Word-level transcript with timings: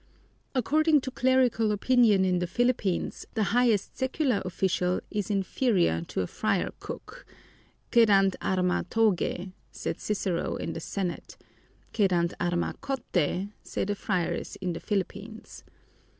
According 0.55 1.01
to 1.01 1.11
clerical 1.11 1.71
opinion 1.71 2.25
in 2.25 2.39
the 2.39 2.47
Philippines, 2.47 3.27
the 3.35 3.43
highest 3.53 3.95
secular 3.95 4.41
official 4.43 4.99
is 5.11 5.29
inferior 5.29 6.01
to 6.07 6.21
a 6.21 6.25
friar 6.25 6.71
cook: 6.79 7.23
cedant 7.91 8.35
arma 8.41 8.83
togae, 8.89 9.51
said 9.71 9.99
Cicero 10.01 10.55
in 10.55 10.73
the 10.73 10.79
Senate 10.79 11.37
cedant 11.93 12.33
arma 12.39 12.73
cottae, 12.81 13.51
say 13.61 13.85
the 13.85 13.93
friars 13.93 14.55
in 14.55 14.73
the 14.73 14.79
Philippines. 14.79 15.63